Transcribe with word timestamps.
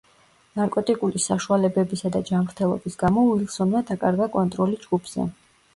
ნარკოტიკული 0.59 1.21
საშუალებებისა 1.25 2.13
და 2.17 2.23
ჯანმრთელობის 2.31 2.99
გამო 3.05 3.27
უილსონმა 3.35 3.87
დაკარგა 3.93 4.31
კონტროლი 4.39 4.85
ჯგუფზე. 4.87 5.31